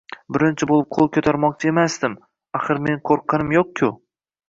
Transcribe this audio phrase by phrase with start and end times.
[0.37, 2.17] Birinchi boʻlib qoʻl koʻtarmoqchi emasdim–
[2.61, 3.97] axir men qoʻrqqanim yoʻq-ku!